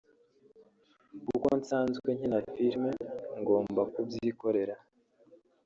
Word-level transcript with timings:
kuko 1.27 1.47
nsanzwe 1.59 2.09
nkina 2.17 2.39
filime 2.53 2.91
ngomba 3.41 3.81
kubyikorera 3.93 4.75